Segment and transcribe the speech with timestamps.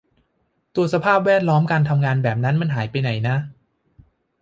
[0.75, 3.35] ตัวสภาพแวดล้อมการทำงานแบบนั้นมันหายไปไหนนะ